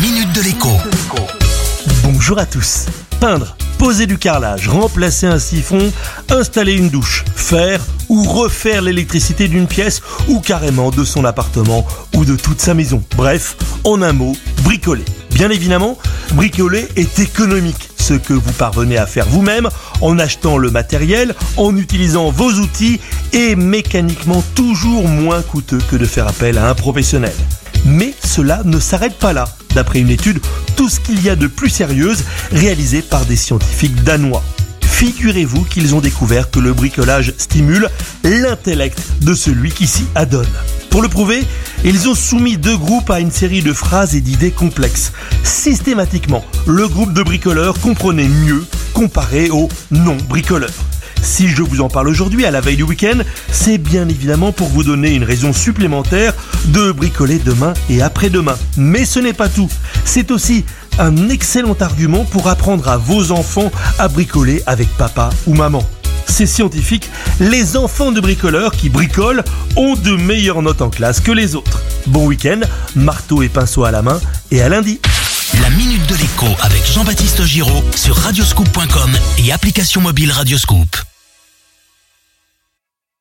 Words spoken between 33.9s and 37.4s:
danois. Figurez-vous qu'ils ont découvert que le bricolage